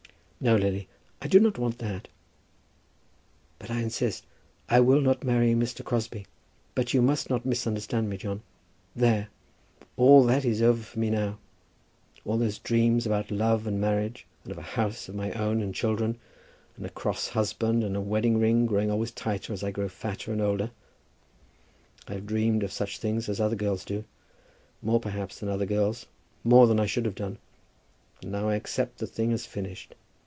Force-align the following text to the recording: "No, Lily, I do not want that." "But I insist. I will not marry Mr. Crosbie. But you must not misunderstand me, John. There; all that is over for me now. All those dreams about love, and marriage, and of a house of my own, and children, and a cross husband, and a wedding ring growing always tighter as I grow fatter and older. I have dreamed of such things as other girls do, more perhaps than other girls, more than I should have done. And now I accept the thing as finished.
"No, 0.43 0.55
Lily, 0.55 0.87
I 1.21 1.27
do 1.27 1.39
not 1.39 1.59
want 1.59 1.77
that." 1.77 2.07
"But 3.59 3.69
I 3.69 3.79
insist. 3.81 4.25
I 4.67 4.79
will 4.79 4.99
not 4.99 5.23
marry 5.23 5.53
Mr. 5.53 5.85
Crosbie. 5.85 6.25
But 6.73 6.95
you 6.95 7.03
must 7.03 7.29
not 7.29 7.45
misunderstand 7.45 8.09
me, 8.09 8.17
John. 8.17 8.41
There; 8.95 9.27
all 9.97 10.23
that 10.23 10.43
is 10.43 10.59
over 10.63 10.81
for 10.81 10.97
me 10.97 11.11
now. 11.11 11.37
All 12.25 12.39
those 12.39 12.57
dreams 12.57 13.05
about 13.05 13.29
love, 13.29 13.67
and 13.67 13.79
marriage, 13.79 14.25
and 14.43 14.51
of 14.51 14.57
a 14.57 14.63
house 14.63 15.07
of 15.07 15.13
my 15.13 15.31
own, 15.33 15.61
and 15.61 15.75
children, 15.75 16.17
and 16.75 16.87
a 16.87 16.89
cross 16.89 17.27
husband, 17.27 17.83
and 17.83 17.95
a 17.95 18.01
wedding 18.01 18.39
ring 18.39 18.65
growing 18.65 18.89
always 18.89 19.11
tighter 19.11 19.53
as 19.53 19.63
I 19.63 19.69
grow 19.69 19.89
fatter 19.89 20.31
and 20.31 20.41
older. 20.41 20.71
I 22.07 22.13
have 22.13 22.25
dreamed 22.25 22.63
of 22.63 22.71
such 22.71 22.97
things 22.97 23.29
as 23.29 23.39
other 23.39 23.55
girls 23.55 23.85
do, 23.85 24.05
more 24.81 24.99
perhaps 24.99 25.39
than 25.39 25.49
other 25.49 25.67
girls, 25.67 26.07
more 26.43 26.65
than 26.65 26.79
I 26.79 26.87
should 26.87 27.05
have 27.05 27.13
done. 27.13 27.37
And 28.23 28.31
now 28.31 28.49
I 28.49 28.55
accept 28.55 28.97
the 28.97 29.05
thing 29.05 29.31
as 29.33 29.45
finished. 29.45 29.93